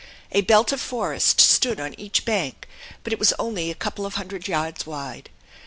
A 0.31 0.41
belt 0.41 0.71
of 0.71 0.81
forest 0.81 1.39
stood 1.39 1.79
on 1.79 1.93
each 1.95 2.25
bank, 2.25 2.67
but 3.03 3.13
it 3.13 3.19
was 3.19 3.33
only 3.37 3.69
a 3.69 3.75
couple 3.75 4.03
of 4.03 4.15
hundred 4.15 4.47
yards 4.47 4.87
wide. 4.87 5.29